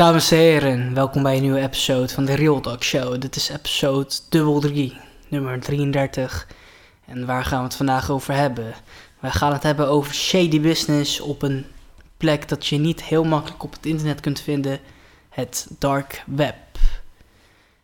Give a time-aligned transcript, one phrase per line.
[0.00, 3.20] Dames en heren, welkom bij een nieuwe episode van de Real Talk Show.
[3.20, 4.96] Dit is episode dubbel 3,
[5.28, 6.46] nummer 33.
[7.06, 8.74] En waar gaan we het vandaag over hebben?
[9.18, 11.66] Wij gaan het hebben over shady business op een
[12.16, 14.80] plek dat je niet heel makkelijk op het internet kunt vinden.
[15.28, 16.56] Het dark web.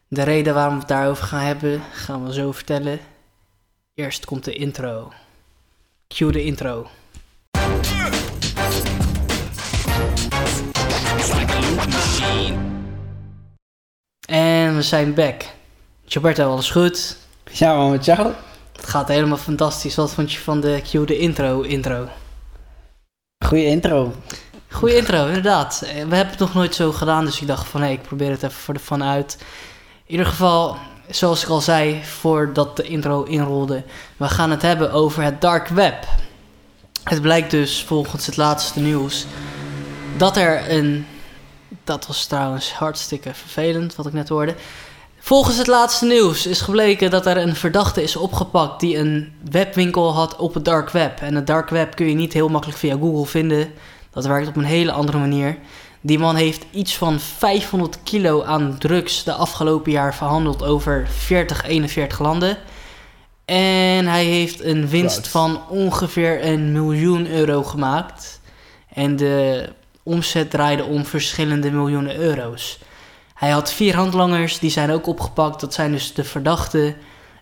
[0.09, 2.99] De reden waarom we het daarover gaan hebben, gaan we zo vertellen.
[3.95, 5.13] Eerst komt de intro.
[6.09, 6.89] Cue de intro.
[14.29, 15.43] En we zijn back.
[16.07, 17.17] Gilberto, alles goed?
[17.53, 18.33] Ja, maar met jou?
[18.77, 19.95] Het gaat helemaal fantastisch.
[19.95, 22.09] Wat vond je van de Cue de intro intro?
[23.45, 24.13] Goeie intro.
[24.71, 25.83] Goeie intro, inderdaad.
[25.83, 28.31] Eh, We hebben het nog nooit zo gedaan, dus ik dacht van hé, ik probeer
[28.31, 29.37] het even voor de van uit.
[30.05, 30.77] In ieder geval,
[31.11, 33.83] zoals ik al zei, voordat de intro inrolde,
[34.17, 36.05] we gaan het hebben over het dark web.
[37.05, 39.27] Het blijkt dus volgens het laatste nieuws
[40.17, 41.07] dat er een.
[41.85, 44.55] Dat was trouwens hartstikke vervelend wat ik net hoorde.
[45.19, 50.15] Volgens het laatste nieuws is gebleken dat er een verdachte is opgepakt die een webwinkel
[50.15, 51.21] had op het dark web.
[51.21, 53.73] En het dark web kun je niet heel makkelijk via Google vinden.
[54.11, 55.59] Dat werkt op een hele andere manier.
[56.01, 61.65] Die man heeft iets van 500 kilo aan drugs de afgelopen jaar verhandeld over 40,
[61.65, 62.59] 41 landen.
[63.45, 68.41] En hij heeft een winst van ongeveer een miljoen euro gemaakt.
[68.95, 69.69] En de
[70.07, 72.79] omzet draaide om verschillende miljoenen euro's.
[73.35, 75.61] Hij had vier handlangers, die zijn ook opgepakt.
[75.61, 76.97] Dat zijn dus de verdachten.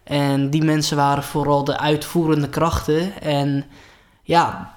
[0.04, 3.20] En die mensen waren vooral de uitvoerende krachten.
[3.20, 3.64] En
[4.22, 4.74] ja,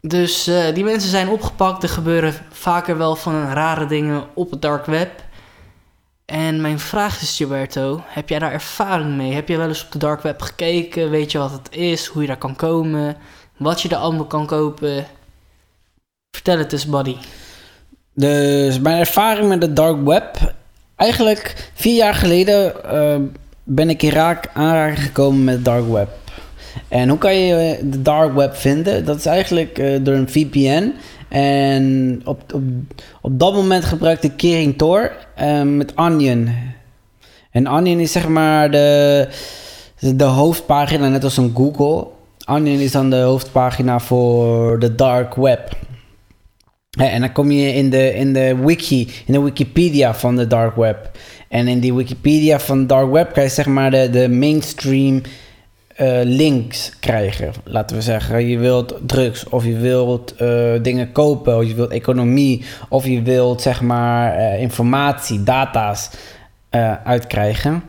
[0.00, 1.82] dus eh, die mensen zijn opgepakt.
[1.82, 5.10] Er gebeuren vaker wel van rare dingen op het dark web.
[6.24, 9.32] En mijn vraag is, Gilberto, heb jij daar ervaring mee?
[9.32, 11.10] Heb je wel eens op de dark web gekeken?
[11.10, 12.06] Weet je wat het is?
[12.06, 13.16] Hoe je daar kan komen?
[13.56, 15.06] Wat je er allemaal kan kopen?
[16.30, 17.16] Vertel het eens, buddy.
[18.14, 20.54] Dus mijn ervaring met de dark web.
[20.96, 23.16] Eigenlijk vier jaar geleden eh,
[23.64, 26.08] ben ik in raak aanraking gekomen met dark web.
[26.88, 29.04] En hoe kan je eh, de dark web vinden?
[29.04, 30.92] Dat is eigenlijk eh, door een VPN.
[31.28, 32.62] En op, op,
[33.20, 35.12] op dat moment gebruikte ik Kering Tor
[35.64, 36.54] met Onion.
[37.50, 39.28] En Onion is zeg maar de,
[39.98, 42.06] de hoofdpagina, net als een Google.
[42.46, 45.76] Onion is dan de hoofdpagina voor de dark web.
[47.08, 50.76] En dan kom je in de, in de wiki, in de Wikipedia van de dark
[50.76, 51.10] web.
[51.48, 55.22] En in die Wikipedia van dark web kan je zeg maar de, de mainstream
[56.00, 57.52] eh, links krijgen.
[57.64, 61.90] Laten we zeggen, je wilt drugs of je wilt eh, dingen kopen, of je wilt
[61.90, 66.10] economie, of je wilt zeg maar eh, informatie, data's
[67.04, 67.82] uitkrijgen.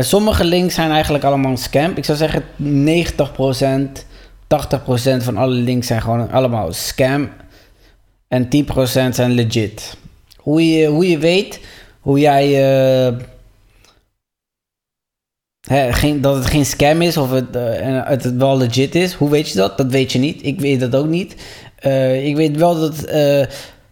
[0.00, 1.92] Sommige links zijn eigenlijk allemaal een scam.
[1.94, 4.04] Ik zou zeggen 90%,
[4.48, 7.28] 80% van alle links zijn gewoon allemaal scam.
[8.28, 8.48] En 10%
[9.14, 9.96] zijn legit.
[10.36, 11.60] Hoe je, hoe je weet
[12.00, 12.46] hoe jij.
[13.06, 13.16] eh,
[15.60, 19.12] hè, geen, dat het geen scam is of het, eh, het wel legit is.
[19.12, 19.76] Hoe weet je dat?
[19.76, 20.44] Dat weet je niet.
[20.44, 21.34] Ik weet dat ook niet.
[21.76, 23.08] Eh, ik weet wel dat,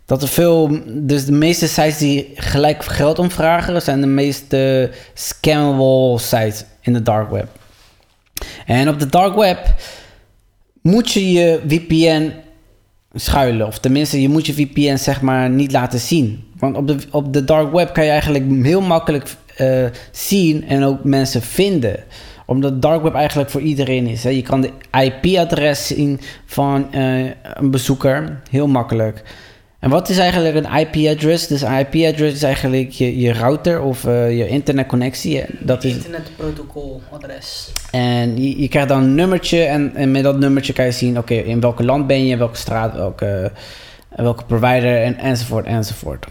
[0.07, 0.81] dat er veel.
[0.87, 3.83] Dus de meeste sites die gelijk geld omvragen.
[3.83, 7.49] zijn de meeste scammable sites in de dark web.
[8.67, 9.75] En op de dark web
[10.83, 12.33] moet je je VPN
[13.17, 13.67] schuilen.
[13.67, 16.45] Of tenminste, je moet je VPN zeg maar niet laten zien.
[16.59, 20.85] Want op de, op de dark web kan je eigenlijk heel makkelijk eh, zien en
[20.85, 22.05] ook mensen vinden.
[22.47, 24.25] Omdat dark web eigenlijk voor iedereen is.
[24.25, 24.31] Hè.
[24.31, 28.41] Je kan de IP-adres zien van eh, een bezoeker.
[28.51, 29.23] Heel makkelijk.
[29.79, 31.47] En wat is eigenlijk een IP-adres?
[31.47, 35.45] Dus een IP-adres is eigenlijk je, je router of eh, je internetconnectie.
[35.61, 37.73] Dat is, Internetprotocoladres.
[37.91, 41.19] en je, je krijgt dan een nummertje en, en met dat nummertje kan je zien,
[41.19, 43.53] oké, in welk land ben je, welke straat, welke,
[44.09, 46.27] welke provider en, enzovoort, enzovoort.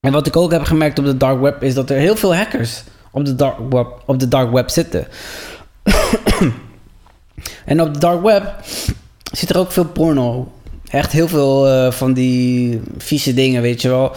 [0.00, 2.34] En wat ik ook heb gemerkt op de dark web is dat er heel veel
[2.34, 5.06] hackers op de dark web, op de dark web zitten.
[7.64, 8.54] en op de dark web
[9.32, 10.52] zit er ook veel porno.
[10.90, 14.12] Echt heel veel eh, van die vieze dingen, weet je wel.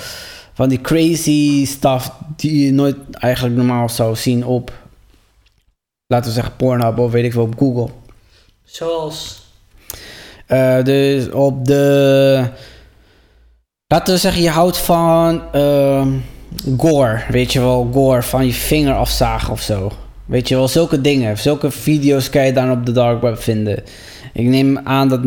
[0.53, 4.71] Van die crazy stuff die je nooit eigenlijk normaal zou zien op
[6.11, 7.87] laten we zeggen Pornhub of weet ik veel op Google.
[8.63, 9.41] Zoals.
[10.45, 12.45] Eh, dus op de.
[13.87, 16.09] Laten we zeggen, je houdt van ehm,
[16.77, 17.23] gore.
[17.29, 19.91] Weet je wel, gore van je vinger afzagen of zo.
[20.25, 21.37] Weet je wel, zulke dingen.
[21.37, 23.83] Zulke video's kan je dan op de dark web vinden.
[24.33, 25.19] Ik neem aan dat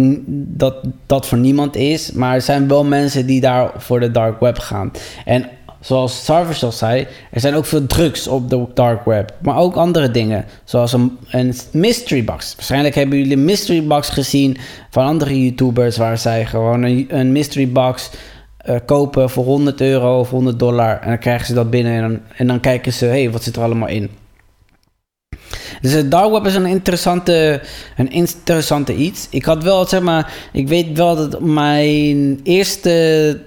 [0.56, 2.12] dat, dat voor niemand is.
[2.12, 4.92] Maar er zijn wel mensen die daar voor de dark web gaan.
[5.24, 5.48] En
[5.80, 9.34] zoals Sarvis al zei, er zijn ook veel drugs op de dark web.
[9.42, 10.44] Maar ook andere dingen.
[10.64, 12.54] Zoals een, mystery box.
[12.54, 14.56] Waarschijnlijk hebben jullie een mystery box gezien
[14.90, 15.96] van andere YouTubers.
[15.96, 18.10] Waar zij gewoon een, mystery box
[18.56, 21.00] eh, kopen voor 100 euro of 100 dollar.
[21.00, 23.42] En dan krijgen ze dat binnen en dan, en dan kijken ze, hé, hey, wat
[23.42, 24.10] zit er allemaal in?
[25.80, 27.62] Dus het dark web is een interessante,
[27.96, 29.26] een interessante iets.
[29.30, 33.40] Ik had wel, zeg maar, ik weet wel dat mijn eerste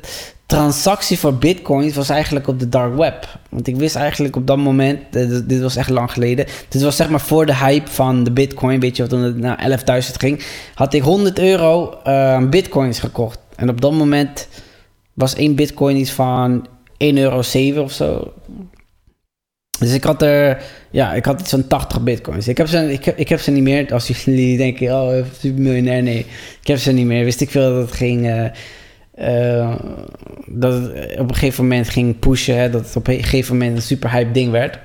[0.48, 3.40] transactie voor bitcoins was eigenlijk op de dark web.
[3.50, 6.46] Want ik wist eigenlijk op dat moment, eh, dit, was echt lang geleden.
[6.70, 9.38] Dit was zeg maar voor de hype van de bitcoin, weet je, wat toen het
[9.38, 10.44] naar 11.000 ging.
[10.74, 13.40] Had ik 100 euro eh, bitcoins gekocht.
[13.56, 14.48] En op dat moment
[15.14, 16.68] was één bitcoin iets van
[16.98, 17.38] 1,07 euro
[17.84, 18.34] of zo.
[19.80, 22.48] Dus ik had er, ja, ik had van 80 bitcoins.
[22.48, 23.94] Ik heb ze, ik heb, ik heb ze niet meer.
[23.94, 26.26] Als jullie denken, oh, miljonair, nee.
[26.62, 27.24] Ik heb ze niet meer.
[27.24, 28.46] Wist ik veel dat het ging, uh,
[29.20, 29.76] uh,
[30.46, 32.58] dat het op een gegeven moment ging pushen.
[32.58, 34.80] Hè, dat het op een gegeven moment een super hype ding werd.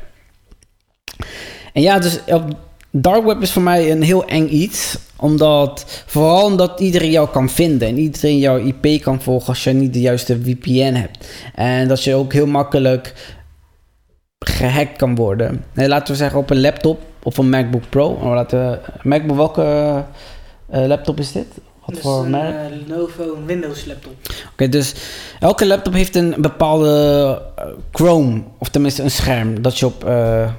[1.73, 2.57] En ja, dus op
[2.91, 4.99] dark web is voor mij een heel eng iets.
[5.17, 7.89] Omdat, vooral omdat iedereen jou kan vinden.
[7.89, 11.29] En iedereen jouw IP kan volgen als je niet de juiste VPN hebt.
[11.55, 13.15] En dat je ook heel makkelijk
[14.43, 15.65] gehackt kan worden.
[15.73, 18.07] Nee, laten we zeggen op een laptop of een MacBook Pro.
[18.09, 19.63] Oh, laten we, MacBook, welke
[20.75, 21.47] uh, laptop is dit?
[21.87, 22.71] Wat voor een merk?
[22.71, 24.13] Uh, Lenovo Windows laptop.
[24.13, 24.95] Oké, okay, dus
[25.41, 30.51] elke laptop heeft een bepaalde uh, Chrome, of tenminste een scherm, dat je op, uh,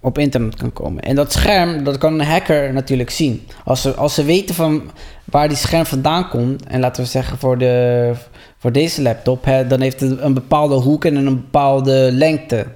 [0.00, 1.02] op internet kan komen.
[1.02, 3.46] En dat scherm, dat kan een hacker natuurlijk zien.
[3.64, 4.90] Als ze, als ze weten van
[5.24, 8.12] waar die scherm vandaan komt, en laten we zeggen voor, de,
[8.58, 12.66] voor deze laptop, hè, dan heeft het een bepaalde hoek en een bepaalde lengte.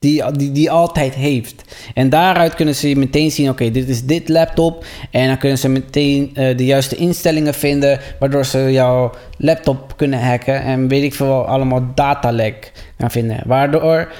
[0.00, 1.62] Die, die, die altijd heeft.
[1.94, 4.84] En daaruit kunnen ze meteen zien: oké, dit is dit laptop.
[5.10, 8.00] En dan kunnen ze meteen uh, de juiste instellingen vinden.
[8.18, 10.62] Waardoor ze jouw laptop kunnen hacken.
[10.62, 13.40] En weet ik veel, allemaal datalek gaan vinden.
[13.46, 14.12] Waardoor,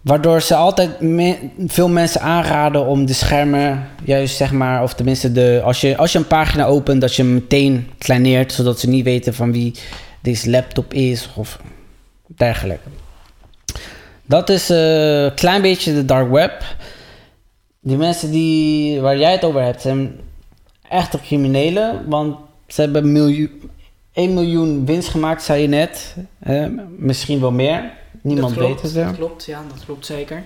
[0.00, 0.90] waardoor ze altijd
[1.66, 6.12] veel mensen aanraden om de schermen, juist zeg maar, of tenminste, de, als, je, als
[6.12, 8.52] je een pagina opent, dat je hem meteen kleineert.
[8.52, 9.74] Zodat ze niet weten van wie
[10.20, 11.58] deze laptop is of
[12.36, 12.88] dergelijke.
[14.26, 16.64] Dat is een uh, klein beetje de dark web.
[17.80, 20.20] Die mensen die, waar jij het over hebt, zijn
[20.88, 22.08] echte criminelen.
[22.08, 22.36] Want
[22.66, 23.70] ze hebben miljoen,
[24.12, 26.16] 1 miljoen winst gemaakt, zei je net.
[26.96, 27.92] Misschien wel meer.
[28.22, 29.04] Niemand dat klopt, weet het.
[29.06, 30.42] Dat klopt, ja, dat klopt zeker.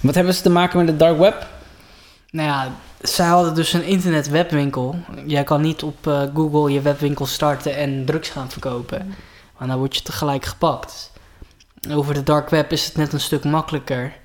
[0.00, 1.46] Wat hebben ze te maken met de dark web?
[2.30, 4.96] Nou ja, zij hadden dus een internet webwinkel.
[5.26, 9.14] Jij kan niet op uh, Google je webwinkel starten en drugs gaan verkopen.
[9.58, 11.11] Want dan word je tegelijk gepakt.
[11.90, 14.20] Over de dark web is het net een stuk makkelijker.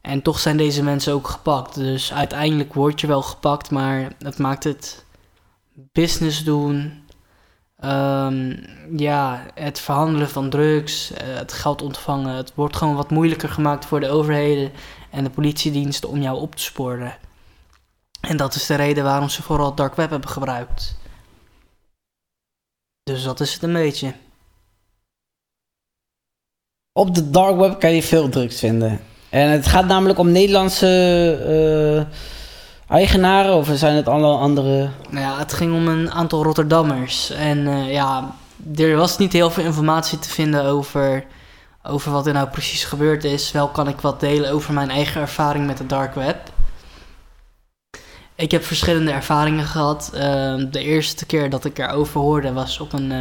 [0.00, 1.74] En toch zijn deze mensen ook gepakt.
[1.74, 5.04] Dus uiteindelijk word je wel gepakt, maar het maakt het
[5.92, 7.04] business doen.
[7.84, 8.66] Um,
[8.96, 12.36] ja, het verhandelen van drugs, eh, het geld ontvangen.
[12.36, 14.72] Het wordt gewoon wat moeilijker gemaakt voor de overheden
[15.10, 17.16] en de politiediensten om jou op te sporen.
[18.20, 20.98] En dat is de reden waarom ze vooral dark web hebben gebruikt.
[23.02, 24.14] Dus dat is het een beetje.
[26.92, 29.00] Op de dark web kan je veel drugs vinden.
[29.28, 32.06] En het gaat namelijk om Nederlandse
[32.88, 34.88] uh, eigenaren of zijn het alle andere?
[35.10, 37.30] Nou ja, het ging om een aantal Rotterdammers.
[37.30, 38.34] En uh, ja,
[38.76, 41.24] er was niet heel veel informatie te vinden over,
[41.82, 43.52] over wat er nou precies gebeurd is.
[43.52, 46.38] Wel kan ik wat delen over mijn eigen ervaring met de dark web.
[48.34, 50.10] Ik heb verschillende ervaringen gehad.
[50.14, 50.20] Uh,
[50.70, 53.12] de eerste keer dat ik erover hoorde was op een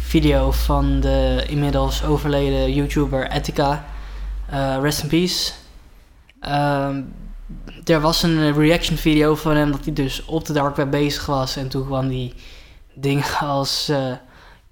[0.00, 3.84] video van de inmiddels overleden YouTuber Etika.
[4.52, 5.52] Uh, rest in peace.
[6.42, 6.96] Uh,
[7.84, 11.26] er was een reaction video van hem dat hij dus op de dark web bezig
[11.26, 11.56] was.
[11.56, 12.34] En toen kwam die
[12.94, 14.12] dingen als uh,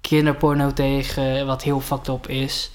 [0.01, 2.71] kinderporno tegen, wat heel fucked up is.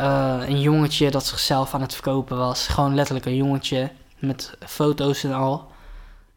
[0.00, 2.66] Uh, een jongetje dat zichzelf aan het verkopen was.
[2.66, 5.72] Gewoon letterlijk een jongetje met foto's en al.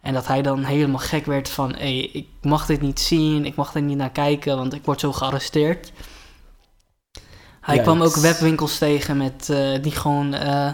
[0.07, 3.45] En dat hij dan helemaal gek werd van, hé, hey, ik mag dit niet zien,
[3.45, 5.91] ik mag er niet naar kijken, want ik word zo gearresteerd.
[7.61, 10.71] Hij kwam ook webwinkels tegen met, uh, die gewoon uh,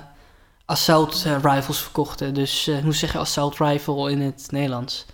[0.66, 2.34] assault uh, rifles verkochten.
[2.34, 5.06] Dus hoe zeg je assault rifle in het Nederlands?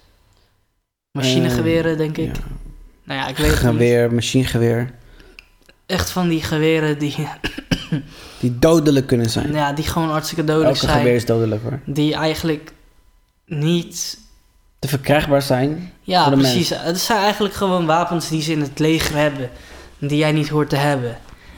[1.12, 2.36] Machinegeweren, denk ik.
[2.36, 2.42] Ja.
[3.04, 4.94] Nou ja, ik weet Geweer, machinegeweer.
[5.86, 7.16] Echt van die geweren die...
[8.40, 9.54] die dodelijk kunnen zijn.
[9.54, 10.98] Ja, die gewoon hartstikke dodelijk Elke zijn.
[10.98, 11.80] geweer is dodelijk hoor.
[11.86, 12.72] Die eigenlijk
[13.50, 14.20] niet
[14.80, 15.94] te verkrijgbaar zijn.
[16.02, 16.70] Ja, voor de precies.
[16.70, 16.84] Mens.
[16.84, 19.50] Het zijn eigenlijk gewoon wapens die ze in het leger hebben,
[19.98, 21.18] die jij niet hoort te hebben.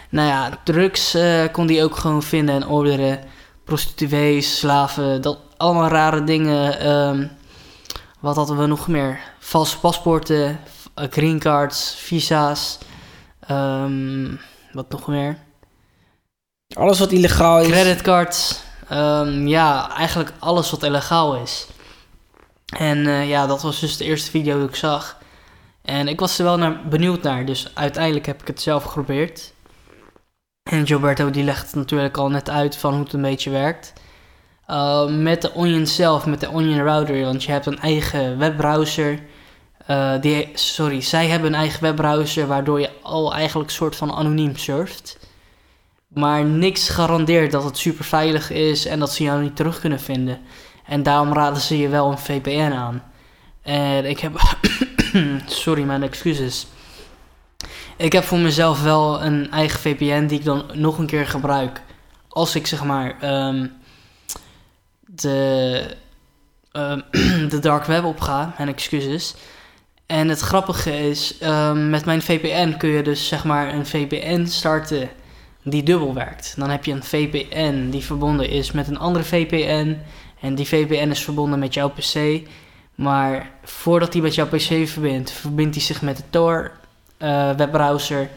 [0.10, 3.20] Nou ja, drugs uh, kon die ook gewoon vinden en orderen.
[3.64, 6.90] Prostituees, slaven, dat allemaal rare dingen.
[6.90, 7.32] Um,
[8.20, 9.20] wat hadden we nog meer?
[9.40, 10.60] Valse paspoorten,
[10.96, 12.78] green cards, visa's.
[13.52, 14.40] Um,
[14.72, 15.38] wat nog meer?
[16.74, 17.68] Alles wat illegaal is.
[17.68, 18.60] Creditcards.
[18.92, 21.68] Um, ja, eigenlijk alles wat illegaal is.
[22.72, 25.18] En uh, ja, dat was dus de eerste video die ik zag.
[25.82, 29.54] En ik was er wel naar, benieuwd naar, dus uiteindelijk heb ik het zelf geprobeerd.
[30.64, 33.94] En Gilberto die legt natuurlijk al net uit van hoe het een beetje werkt.
[34.68, 39.20] Uh, met de Onion zelf, met de Onion Router, want je hebt een eigen webbrowser.
[39.88, 44.56] Uh, die, sorry, zij hebben een eigen webbrowser waardoor je al eigenlijk soort van anoniem
[44.56, 45.20] surft.
[46.08, 50.00] Maar niks garandeert dat het super veilig is en dat ze jou niet terug kunnen
[50.00, 50.40] vinden.
[50.92, 53.04] En daarom raden ze je wel een VPN aan.
[53.62, 54.58] En ik heb.
[55.46, 56.68] sorry, mijn excuses.
[57.96, 61.82] Ik heb voor mezelf wel een eigen VPN die ik dan nog een keer gebruik.
[62.28, 63.16] Als ik zeg maar.
[63.48, 63.72] Um,
[65.06, 65.96] de.
[66.72, 67.04] Um,
[67.54, 68.54] de dark web opga.
[68.58, 69.36] Mijn excuses.
[70.06, 74.46] En het grappige is, um, met mijn VPN kun je dus zeg maar een VPN
[74.46, 75.10] starten
[75.64, 76.54] die dubbel werkt.
[76.58, 79.98] Dan heb je een VPN die verbonden is met een andere VPN.
[80.42, 82.42] En die VPN is verbonden met jouw PC.
[82.96, 86.72] Maar voordat hij met jouw PC verbindt, verbindt hij zich met de Tor
[87.20, 88.30] uh, webbrowser.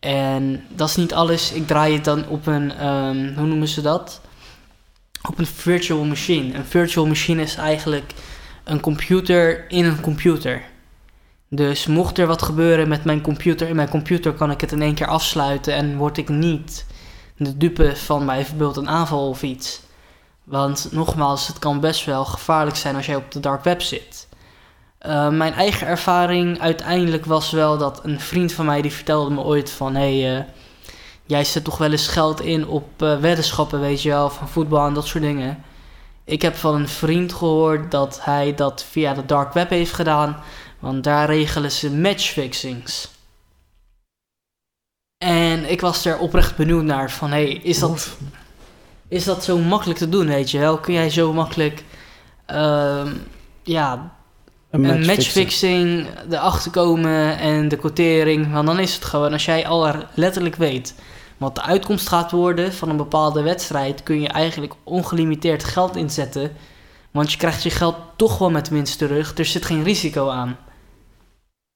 [0.00, 1.52] En dat is niet alles.
[1.52, 4.20] Ik draai het dan op een, um, hoe noemen ze dat?
[5.28, 6.54] Op een virtual machine.
[6.54, 8.12] Een virtual machine is eigenlijk
[8.64, 10.62] een computer in een computer.
[11.48, 14.82] Dus mocht er wat gebeuren met mijn computer, in mijn computer kan ik het in
[14.82, 16.86] één keer afsluiten en word ik niet
[17.36, 19.80] de dupe van bijvoorbeeld een aanval of iets.
[20.46, 24.28] Want nogmaals, het kan best wel gevaarlijk zijn als jij op de dark web zit.
[25.06, 29.40] Uh, mijn eigen ervaring uiteindelijk was wel dat een vriend van mij die vertelde me
[29.40, 29.94] ooit van...
[29.94, 30.44] hey, uh,
[31.24, 34.86] jij zet toch wel eens geld in op uh, weddenschappen, weet je wel, van voetbal
[34.86, 35.62] en dat soort dingen.
[36.24, 40.42] Ik heb van een vriend gehoord dat hij dat via de dark web heeft gedaan...
[40.78, 43.10] Want daar regelen ze matchfixings.
[45.18, 48.16] En ik was er oprecht benieuwd naar van, hé, hey, is, dat,
[49.08, 50.78] is dat zo makkelijk te doen, weet je wel?
[50.78, 51.84] Kun jij zo makkelijk,
[52.50, 53.06] uh,
[53.62, 54.16] ja,
[54.70, 58.52] een, een matchfixing erachter komen en de quotering?
[58.52, 60.94] Want dan is het gewoon, als jij al letterlijk weet
[61.36, 66.52] wat de uitkomst gaat worden van een bepaalde wedstrijd, kun je eigenlijk ongelimiteerd geld inzetten.
[67.10, 69.38] Want je krijgt je geld toch wel met winst terug.
[69.38, 70.58] Er zit geen risico aan.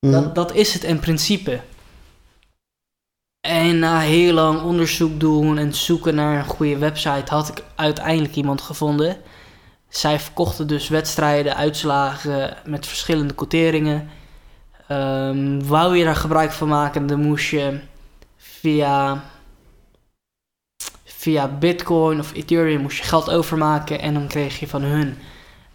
[0.01, 0.13] Mm.
[0.13, 1.61] Dat, dat is het in principe.
[3.41, 8.35] En na heel lang onderzoek doen en zoeken naar een goede website had ik uiteindelijk
[8.35, 9.17] iemand gevonden.
[9.89, 14.09] Zij verkochten dus wedstrijden, uitslagen met verschillende quoteringen.
[14.91, 17.81] Um, wou je daar gebruik van maken, dan moest je
[18.37, 19.25] via,
[21.05, 25.19] via Bitcoin of Ethereum moest je geld overmaken en dan kreeg je van hun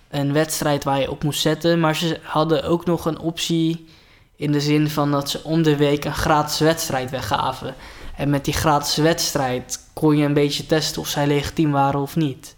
[0.09, 1.79] een wedstrijd waar je op moest zetten.
[1.79, 3.87] Maar ze hadden ook nog een optie
[4.35, 7.75] in de zin van dat ze om de week een gratis wedstrijd weggaven.
[8.15, 12.15] En met die gratis wedstrijd kon je een beetje testen of zij legitiem waren of
[12.15, 12.55] niet.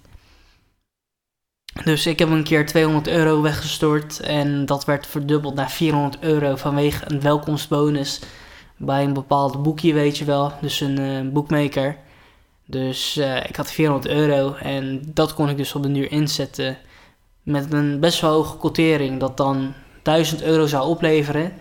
[1.84, 6.56] Dus ik heb een keer 200 euro weggestort en dat werd verdubbeld naar 400 euro
[6.56, 8.20] vanwege een welkomstbonus
[8.78, 10.52] bij een bepaald boekje, weet je wel.
[10.62, 11.98] Dus een uh, boekmaker.
[12.66, 16.78] Dus uh, ik had 400 euro en dat kon ik dus op de duur inzetten
[17.44, 21.54] met een best wel hoge quotering dat dan 1000 euro zou opleveren.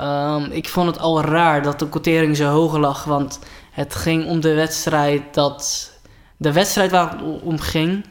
[0.00, 3.38] Um, ik vond het al raar dat de quotering zo hoog lag, want
[3.70, 5.90] het ging om de wedstrijd dat...
[6.36, 8.04] De wedstrijd waar het om ging,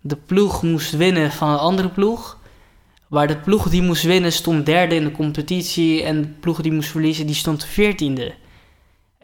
[0.00, 2.38] de ploeg moest winnen van een andere ploeg.
[3.08, 6.72] Waar de ploeg die moest winnen stond derde in de competitie en de ploeg die
[6.72, 8.34] moest verliezen die stond veertiende.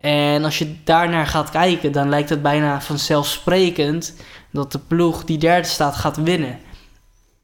[0.01, 4.15] En als je daarnaar gaat kijken, dan lijkt het bijna vanzelfsprekend
[4.51, 6.59] dat de ploeg die derde staat gaat winnen.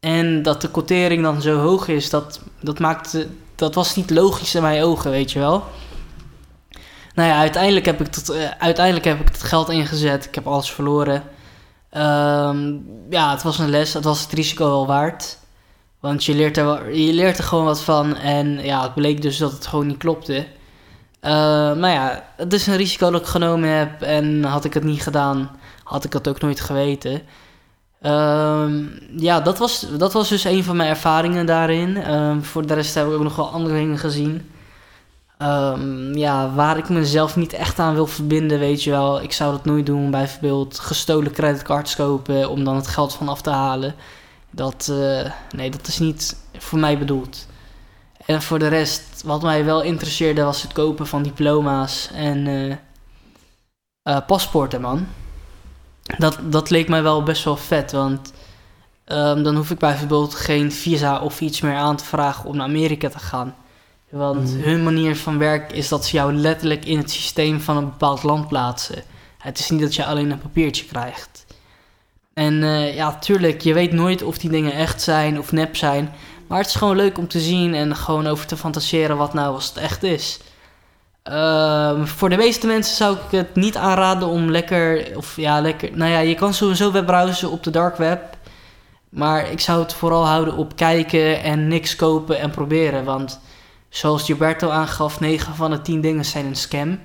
[0.00, 3.26] En dat de quotering dan zo hoog is, dat, dat maakt
[3.58, 5.64] dat was niet logisch in mijn ogen, weet je wel.
[7.14, 10.24] Nou ja, uiteindelijk heb ik het, uh, uiteindelijk heb ik het geld ingezet.
[10.24, 11.22] Ik heb alles verloren.
[11.92, 13.94] Um, ja, het was een les.
[13.94, 15.38] Het was het risico wel waard.
[16.00, 18.16] Want je leert, er, je leert er gewoon wat van.
[18.16, 20.46] En ja, het bleek dus dat het gewoon niet klopte.
[21.22, 21.30] Uh,
[21.76, 24.02] maar ja, het is een risico dat ik genomen heb.
[24.02, 27.22] En had ik het niet gedaan, had ik het ook nooit geweten.
[28.02, 32.14] Um, ja, dat was, dat was dus een van mijn ervaringen daarin.
[32.14, 34.50] Um, voor de rest heb ik ook nog wel andere dingen gezien.
[35.38, 39.23] Um, ja, waar ik mezelf niet echt aan wil verbinden, weet je wel.
[39.23, 43.43] Ik zou dat nooit doen, bijvoorbeeld gestolen creditcards kopen om dan het geld van af
[43.43, 43.95] te halen.
[44.50, 47.47] Dat, uh, nee, dat is niet voor mij bedoeld.
[48.26, 52.75] En voor de rest, wat mij wel interesseerde was het kopen van diploma's en uh,
[54.05, 55.07] uh, paspoorten, man
[56.18, 58.32] dat, dat leek mij wel best wel vet, want
[59.06, 62.66] um, dan hoef ik bijvoorbeeld geen visa of iets meer aan te vragen om naar
[62.66, 63.54] Amerika te gaan.
[64.08, 64.62] Want mm.
[64.62, 68.22] hun manier van werk is dat ze jou letterlijk in het systeem van een bepaald
[68.22, 69.02] land plaatsen.
[69.38, 71.46] Het is niet dat je alleen een papiertje krijgt.
[72.34, 76.14] En uh, ja, tuurlijk, je weet nooit of die dingen echt zijn of nep zijn.
[76.46, 79.54] Maar het is gewoon leuk om te zien en gewoon over te fantaseren wat nou
[79.54, 80.38] als het echt is.
[81.28, 85.90] Ehm, voor de meeste mensen zou ik het niet aanraden om lekker, of ja, lekker,
[85.97, 88.37] nou ja, je kan sowieso webbrowsen op de dark web.
[89.08, 93.04] Maar ik zou het vooral houden op kijken en niks kopen en proberen.
[93.04, 93.40] Want
[93.88, 97.00] zoals Gilberto aangaf, 9 van de 10 dingen zijn een scam.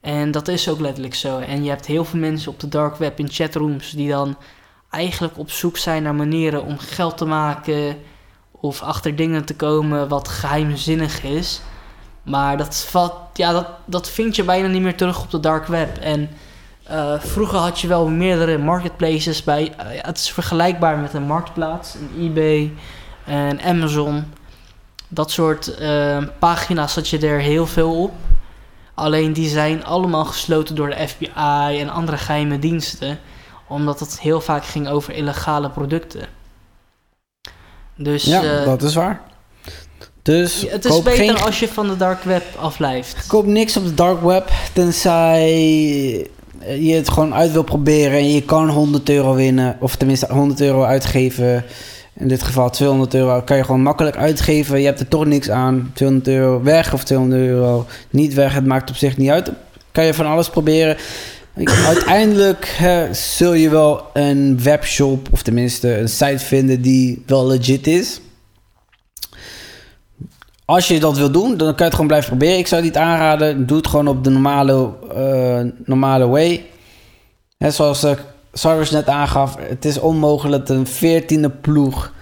[0.00, 1.38] En dat is ook letterlijk zo.
[1.38, 4.36] En je hebt heel veel mensen op de dark web in chatrooms die dan
[4.90, 7.96] eigenlijk op zoek zijn naar manieren om geld te maken
[8.50, 11.60] of achter dingen te komen wat geheimzinnig is.
[12.26, 15.66] Maar dat, valt, ja, dat, dat vind je bijna niet meer terug op de dark
[15.66, 15.96] web.
[15.98, 16.30] En
[16.90, 19.74] uh, vroeger had je wel meerdere marketplaces bij.
[19.78, 22.72] Uh, het is vergelijkbaar met een marktplaats, een eBay
[23.24, 24.32] en Amazon.
[25.08, 28.12] Dat soort uh, pagina's had je er heel veel op.
[28.94, 33.18] Alleen die zijn allemaal gesloten door de FBI en andere geheime diensten.
[33.66, 36.26] Omdat het heel vaak ging over illegale producten.
[37.94, 39.20] Dus, ja, dat is waar.
[40.26, 43.26] Dus het is beter als je van de dark web afblijft.
[43.26, 45.50] Koop niks op de dark web, tenzij
[46.78, 50.60] je het gewoon uit wil proberen en je kan 100 euro winnen, of tenminste 100
[50.60, 51.64] euro uitgeven.
[52.18, 54.78] In dit geval 200 euro kan je gewoon makkelijk uitgeven.
[54.78, 55.90] Je hebt er toch niks aan.
[55.94, 58.54] 200 euro weg of 200 euro niet weg.
[58.54, 59.50] Het maakt op zich niet uit.
[59.92, 60.96] Kan je van alles proberen.
[61.86, 67.86] Uiteindelijk hè, zul je wel een webshop of tenminste een site vinden die wel legit
[67.86, 68.20] is.
[70.66, 72.58] Als je dat wil doen, dan kan je het gewoon blijven proberen.
[72.58, 73.66] Ik zou het niet aanraden.
[73.66, 76.66] Doe het gewoon op de normale, uh, normale way.
[77.58, 78.12] Hè, zoals uh,
[78.52, 82.12] Cyrus net aangaf, het is onmogelijk dat een veertiende ploeg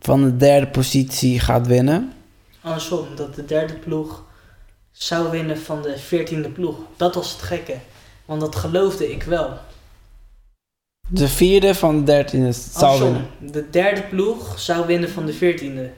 [0.00, 2.12] van de derde positie gaat winnen.
[2.60, 4.24] Andersom, dat de derde ploeg
[4.92, 6.76] zou winnen van de veertiende ploeg.
[6.96, 7.76] Dat was het gekke.
[8.24, 9.50] Want dat geloofde ik wel.
[11.08, 13.26] De vierde van de dertiende zou winnen.
[13.38, 15.90] De derde ploeg zou winnen van de veertiende.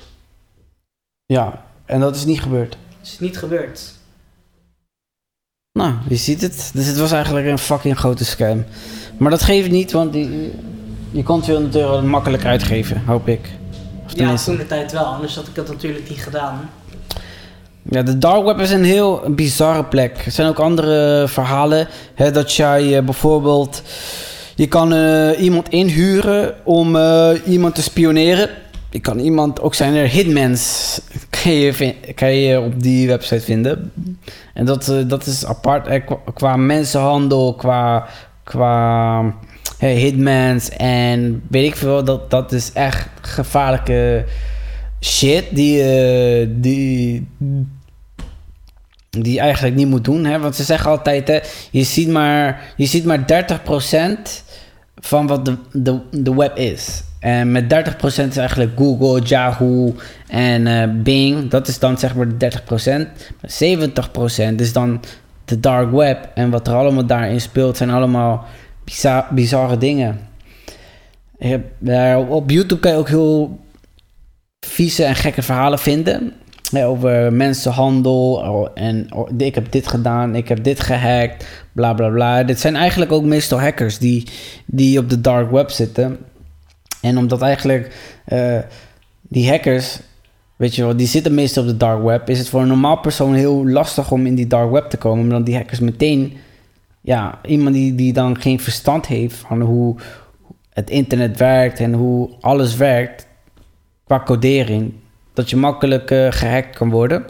[1.26, 2.76] Ja, en dat is niet gebeurd.
[2.98, 3.80] Het is niet gebeurd.
[5.72, 6.70] Nou, je ziet het.
[6.74, 8.64] Dus het was eigenlijk een fucking grote scam.
[9.16, 10.52] Maar dat geeft niet, want die,
[11.10, 13.40] je kon 200 euro makkelijk uitgeven, hoop ik.
[14.04, 16.70] Of ja, toen de tijd wel, anders had ik dat natuurlijk niet gedaan.
[17.82, 20.22] Ja, de dark web is een heel bizarre plek.
[20.24, 21.88] Er zijn ook andere verhalen.
[22.14, 23.82] Hè, dat jij uh, bijvoorbeeld...
[24.54, 28.50] Je kan uh, iemand inhuren om uh, iemand te spioneren
[28.90, 31.00] je kan iemand, ook zijn er hitmans,
[31.42, 33.92] kan je, kan je op die website vinden.
[34.54, 36.02] En dat, uh, dat is apart eh,
[36.34, 38.08] qua, mensenhandel, qua,
[38.44, 39.34] qua
[39.78, 42.04] hitmans en weet ik veel.
[42.04, 44.24] Dat, dat is echt gevaarlijke
[45.00, 47.28] shit die, uh, die,
[49.10, 50.24] die eigenlijk niet moet doen.
[50.24, 50.38] Hè?
[50.38, 51.38] Want ze zeggen altijd, hè,
[51.70, 53.46] je, ziet maar, je ziet maar
[54.28, 54.44] 30%
[54.96, 57.02] van wat de, de, de web is.
[57.20, 59.94] En met 30% is eigenlijk Google, Yahoo
[60.26, 61.50] en uh, Bing.
[61.50, 62.54] Dat is dan zeg maar de 30%.
[64.52, 65.00] 70% is dan
[65.44, 66.28] de dark web.
[66.34, 68.44] En wat er allemaal daarin speelt zijn allemaal
[68.84, 70.20] bizar, bizarre dingen.
[72.28, 73.58] op YouTube kan je ook heel
[74.60, 76.32] vieze en gekke verhalen vinden.
[76.72, 82.08] over mensenhandel oh, en oh, ik heb dit gedaan, ik heb dit gehackt, bla bla
[82.08, 82.42] bla.
[82.42, 84.28] Dit zijn eigenlijk ook meestal hackers die,
[84.66, 86.18] die op de dark web zitten.
[87.00, 87.94] En omdat eigenlijk
[88.28, 88.58] uh,
[89.22, 90.00] die hackers,
[90.56, 92.98] weet je wel, die zitten meestal op de dark web, is het voor een normaal
[92.98, 95.24] persoon heel lastig om in die dark web te komen.
[95.24, 96.36] Omdat die hackers meteen,
[97.00, 99.96] ja, iemand die, die dan geen verstand heeft van hoe
[100.70, 103.26] het internet werkt en hoe alles werkt
[104.04, 104.92] qua codering,
[105.34, 107.24] dat je makkelijk uh, gehackt kan worden.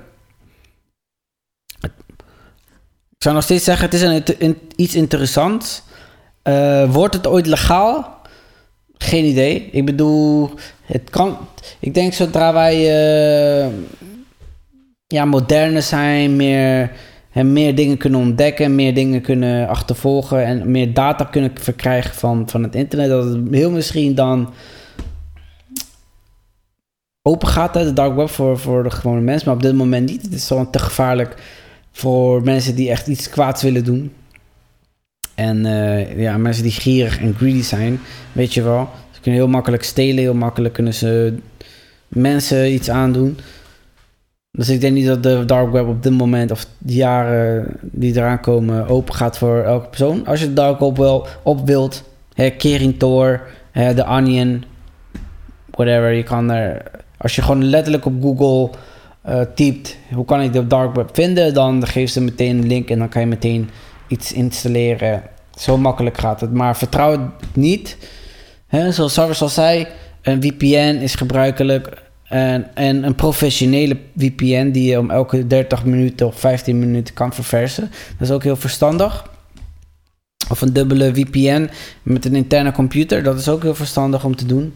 [3.18, 4.02] Ik zou nog steeds zeggen, het is
[4.38, 5.83] een, iets interessants.
[6.44, 8.17] Uh, wordt het ooit legaal?
[8.99, 9.69] Geen idee.
[9.73, 10.51] Ik bedoel,
[10.83, 11.37] het kan.
[11.79, 13.73] Ik denk zodra wij uh,
[15.07, 16.91] ja, moderner zijn, meer,
[17.33, 22.49] en meer dingen kunnen ontdekken, meer dingen kunnen achtervolgen en meer data kunnen verkrijgen van,
[22.49, 24.53] van het internet, dat het heel misschien dan
[27.23, 29.45] open gaat, hè, de dark web voor, voor de gewone mens.
[29.45, 30.23] Maar op dit moment niet.
[30.23, 31.35] Het is gewoon te gevaarlijk
[31.93, 34.13] voor mensen die echt iets kwaads willen doen.
[35.38, 38.01] En uh, ja, mensen die gierig en greedy zijn,
[38.33, 38.88] weet je wel.
[39.11, 41.35] Ze kunnen heel makkelijk stelen, heel makkelijk kunnen ze
[42.09, 43.38] mensen iets aandoen.
[44.51, 48.16] Dus ik denk niet dat de dark web op dit moment of de jaren die
[48.16, 50.27] eraan komen open gaat voor elke persoon.
[50.27, 53.40] Als je de dark web wel op wilt, hè, Kering Tor,
[53.72, 54.64] de Onion,
[55.70, 56.83] whatever, je kan er,
[57.16, 58.79] als je gewoon letterlijk op Google
[59.29, 62.90] uh, typt, hoe kan ik de dark web vinden, dan geeft ze meteen een link
[62.90, 63.70] en dan kan je meteen
[64.09, 65.23] iets installeren.
[65.59, 66.53] Zo makkelijk gaat het.
[66.53, 67.97] Maar vertrouw het niet.
[68.66, 69.87] He, zoals Sarvis al zei,
[70.23, 72.03] een VPN is gebruikelijk.
[72.25, 77.33] En, en een professionele VPN die je om elke 30 minuten of 15 minuten kan
[77.33, 77.90] verversen.
[78.18, 79.31] Dat is ook heel verstandig.
[80.51, 81.71] Of een dubbele VPN
[82.03, 83.23] met een interne computer.
[83.23, 84.75] Dat is ook heel verstandig om te doen.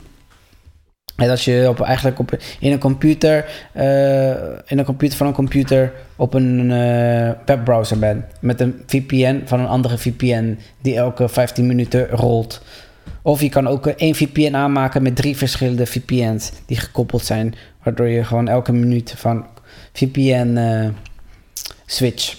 [1.17, 4.31] En als je op, eigenlijk op, in een computer, eh,
[4.67, 8.25] in een computer van een computer op een eh, webbrowser bent.
[8.41, 12.63] Met een VPN van een andere VPN die elke 15 minuten rolt.
[13.23, 17.55] Of je kan ook één VPN aanmaken met drie verschillende VPN's die gekoppeld zijn.
[17.83, 19.47] Waardoor je gewoon elke minuut van
[19.93, 20.89] VPN uh,
[21.87, 22.37] switch.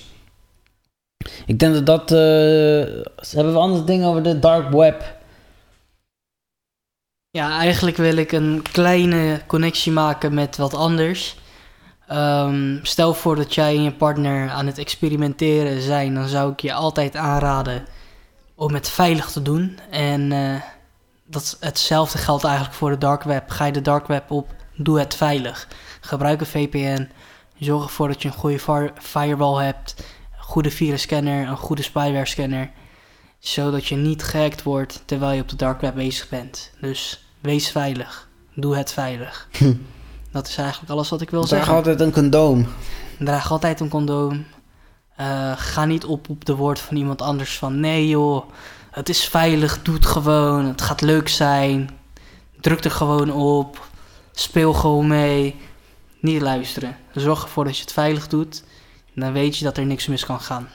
[1.46, 2.10] Ik denk dat dat...
[2.10, 5.22] hebben we andere dingen over de dark web?
[7.38, 11.38] Ja, eigenlijk wil ik een kleine connectie maken met wat anders.
[12.12, 16.60] Um, stel voor dat jij en je partner aan het experimenteren zijn, dan zou ik
[16.60, 17.86] je altijd aanraden
[18.56, 19.80] om het veilig te doen.
[19.90, 20.62] En uh,
[21.26, 23.50] dat, hetzelfde geldt eigenlijk voor de dark web.
[23.50, 25.68] Ga je de dark web op, doe het veilig.
[26.02, 27.10] Gebruik een VPN.
[27.58, 29.96] Zorg ervoor dat je een goede firewall hebt,
[30.38, 32.72] een goede virusscanner, een goede spyware scanner.
[33.40, 36.72] Zodat je niet gehackt wordt terwijl je op de dark web bezig bent.
[36.82, 38.28] Dus Wees veilig.
[38.54, 39.48] Doe het veilig.
[39.58, 39.74] Hm.
[40.32, 41.68] Dat is eigenlijk alles wat ik wil zeggen.
[41.68, 42.68] Draag altijd een condoom.
[43.20, 44.46] Draag altijd een condoom.
[45.20, 47.80] Uh, ga niet op op de woord van iemand anders van...
[47.80, 48.50] Nee joh,
[48.92, 50.66] het is veilig, doe het gewoon.
[50.66, 51.90] Het gaat leuk zijn.
[52.62, 53.88] Druk er gewoon op.
[54.32, 55.56] Speel gewoon mee.
[56.20, 56.98] Niet luisteren.
[57.14, 58.64] Zorg ervoor dat je het veilig doet.
[59.16, 60.68] Dan weet je dat er niks mis kan gaan.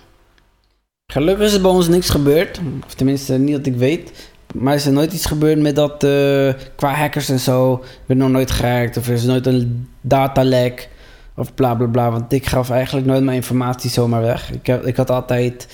[1.12, 2.60] Gelukkig is er bij ons niks gebeurd.
[2.86, 4.30] Of tenminste, niet dat ik weet.
[4.54, 7.84] Maar is er nooit iets gebeurd met dat uh, qua hackers en zo?
[8.06, 10.88] werd nog nooit gehackt of er is nooit een datalek
[11.34, 12.10] of bla bla bla.
[12.10, 14.52] Want ik gaf eigenlijk nooit mijn informatie zomaar weg.
[14.52, 15.68] Ik, heb, ik had altijd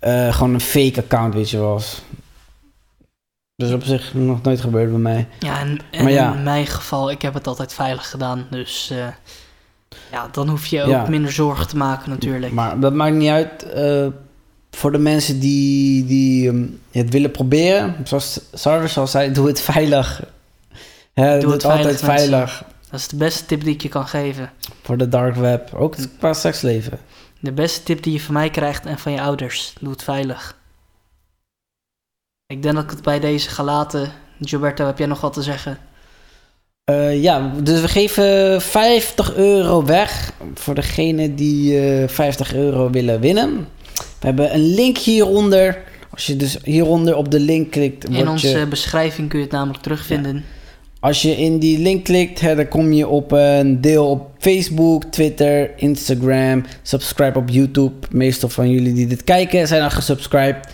[0.00, 1.80] uh, gewoon een fake account, weet je wel.
[3.56, 5.28] Dus op zich nog nooit gebeurd bij mij.
[5.38, 6.32] Ja, en, en maar ja.
[6.32, 8.46] in mijn geval, ik heb het altijd veilig gedaan.
[8.50, 9.06] Dus uh,
[10.12, 11.06] ja, dan hoef je ook ja.
[11.08, 12.52] minder zorgen te maken natuurlijk.
[12.52, 13.66] Maar dat maakt niet uit
[14.80, 19.60] voor de mensen die, die ehm, het willen proberen, zoals Sarvis al zei, doe het
[19.60, 20.22] veilig.
[21.14, 22.64] doe, het, altijd veilig.
[22.90, 24.50] Dat is de beste tip die ik je kan geven.
[24.82, 26.98] Voor de dark web, ook qua seksleven.
[27.40, 30.56] De beste tip die je van mij krijgt en van je ouders, doe het veilig.
[32.46, 34.12] Ik denk dat ik het bij deze ga laten.
[34.40, 35.78] Gilberto, heb jij nog wat te zeggen?
[36.90, 42.90] Uh, ja, dus we geven 50 euro weg voor degene die uh, eh, 50 euro
[42.90, 43.68] willen winnen.
[44.20, 45.82] We hebben een link hieronder.
[46.10, 48.08] Als je dus hieronder op de link klikt...
[48.08, 50.44] In onze beschrijving kun je het namelijk terugvinden.
[51.00, 55.04] Als je in die link klikt, hè, dan kom je op een deel op Facebook,
[55.04, 56.64] Twitter, Instagram.
[56.82, 57.92] Subscribe op YouTube.
[58.10, 60.68] Meestal van jullie die dit kijken zijn al gesubscribed.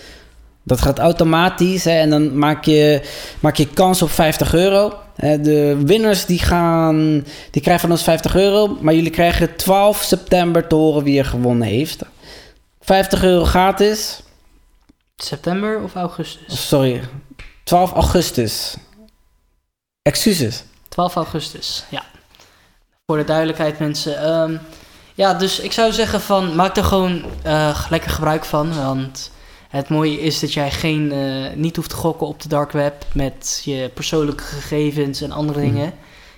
[0.62, 3.00] Dat gaat automatisch hè, en dan maak je,
[3.40, 4.92] maak je kans op 50 euro.
[5.16, 8.78] De winners die, gaan, die krijgen van ons 50 euro.
[8.80, 12.02] Maar jullie krijgen 12 september te horen wie er gewonnen heeft.
[12.86, 14.22] 50 euro gratis.
[15.16, 16.68] September of augustus?
[16.68, 17.00] Sorry,
[17.64, 18.76] 12 augustus.
[20.02, 20.64] Excuses.
[20.88, 22.02] 12 augustus, ja.
[23.06, 24.28] Voor de duidelijkheid, mensen.
[24.32, 24.60] Um,
[25.14, 28.74] ja, dus ik zou zeggen van maak er gewoon uh, lekker gebruik van.
[28.74, 29.30] Want
[29.68, 33.04] het mooie is dat jij geen, uh, niet hoeft te gokken op de dark web
[33.14, 35.72] met je persoonlijke gegevens en andere hmm.
[35.72, 35.92] dingen.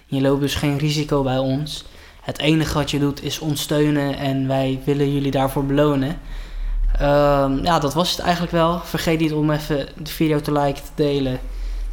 [0.07, 1.85] Je loopt dus geen risico bij ons.
[2.29, 6.09] Het enige wat je doet is ons steunen en wij willen jullie daarvoor belonen.
[6.09, 8.81] Um, ja, dat was het eigenlijk wel.
[8.85, 11.41] Vergeet niet om even de video te liken, te delen,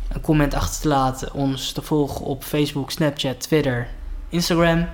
[0.07, 3.87] een comment achter te laten, ons te volgen op Facebook, Snapchat, Twitter,
[4.29, 4.87] Instagram.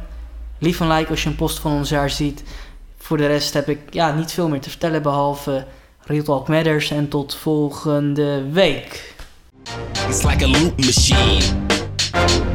[0.59, 2.43] Lief een like als je een post van ons jaar ziet.
[2.97, 5.65] Voor de rest heb ik ja, niet veel meer te vertellen behalve
[6.01, 9.15] Real Talk Matters en tot volgende week.
[10.07, 12.49] It's like a loop machine.